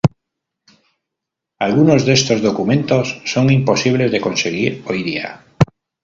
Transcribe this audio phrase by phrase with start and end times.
[1.59, 5.45] Algunos de estos documentos son imposibles de conseguir hoy día.